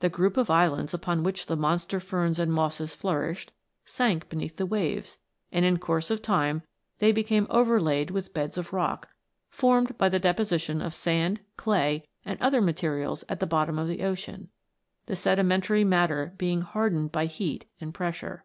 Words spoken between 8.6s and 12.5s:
rock, formed by the deposition of sand, clay, and